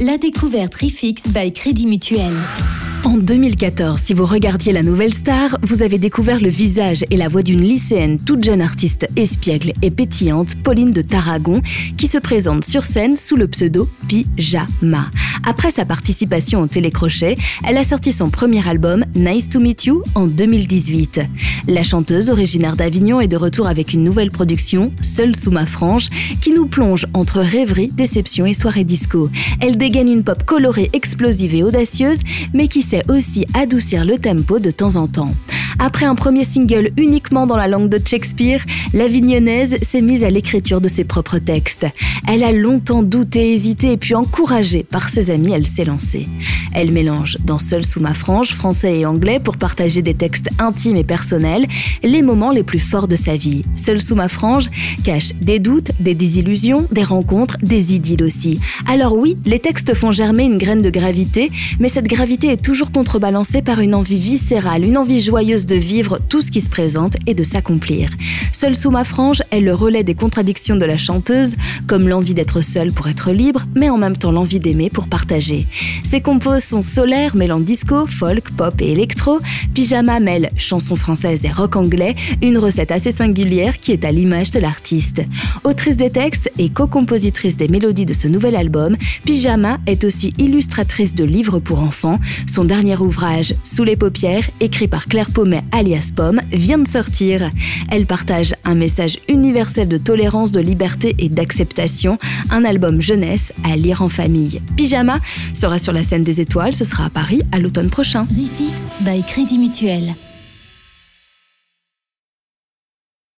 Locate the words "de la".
70.76-70.96